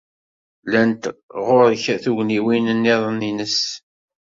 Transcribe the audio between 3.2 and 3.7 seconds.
nnes?